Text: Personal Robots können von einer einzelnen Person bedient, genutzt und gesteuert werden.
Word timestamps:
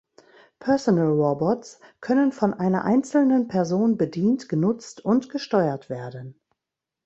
Personal 0.57 1.09
Robots 1.11 1.79
können 1.99 2.31
von 2.31 2.55
einer 2.55 2.85
einzelnen 2.85 3.47
Person 3.47 3.97
bedient, 3.97 4.49
genutzt 4.49 5.05
und 5.05 5.29
gesteuert 5.29 5.91
werden. 5.91 6.39